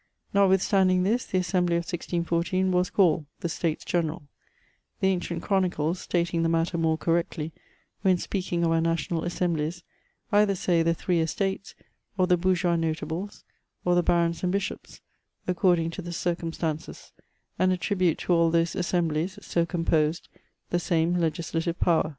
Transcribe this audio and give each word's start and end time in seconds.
Notwithstanding 0.33 1.03
this, 1.03 1.25
the 1.27 1.37
Assembly 1.37 1.75
of 1.75 1.81
1614 1.83 2.71
was 2.71 2.89
called 2.89 3.27
the 3.41 3.47
States 3.49 3.85
General, 3.85 4.23
The 4.99 5.09
ancient 5.09 5.43
chronicles, 5.43 5.99
stating 5.99 6.41
the 6.41 6.49
matter 6.49 6.75
more 6.75 6.97
correctly, 6.97 7.51
when 8.01 8.17
speaking 8.17 8.63
of 8.63 8.71
our 8.71 8.81
National 8.81 9.23
Assemblies, 9.23 9.83
either 10.31 10.55
say 10.55 10.81
the 10.81 10.95
Three 10.95 11.19
Estates, 11.19 11.75
or 12.17 12.25
the 12.25 12.35
Bourgeois' 12.35 12.77
Notables, 12.77 13.43
or 13.85 13.93
the 13.93 14.01
Barons 14.01 14.41
and 14.43 14.51
Bishops^ 14.51 15.01
according 15.45 15.91
to 15.91 16.01
the 16.01 16.11
circum 16.13 16.51
stances, 16.51 17.13
and 17.59 17.71
attribute 17.71 18.17
to 18.25 18.33
all 18.33 18.49
those 18.49 18.75
assemblies, 18.75 19.37
so 19.43 19.67
composed, 19.67 20.29
the 20.71 20.79
same 20.79 21.13
legislative 21.15 21.79
power. 21.79 22.09